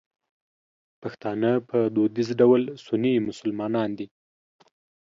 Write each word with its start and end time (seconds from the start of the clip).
پښتانه 1.01 1.51
په 1.69 1.77
دودیز 1.95 2.29
ډول 2.41 2.61
سني 2.85 3.13
مسلمانان 3.27 3.89
دي. 3.97 4.07